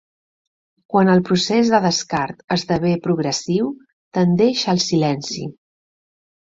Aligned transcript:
Quan 0.93 1.11
el 1.15 1.21
procés 1.27 1.69
de 1.75 1.81
descart 1.83 2.41
esdevé 2.57 2.95
progressiu 3.05 3.71
tendeix 4.21 4.69
al 4.77 4.85
silenci. 4.91 5.49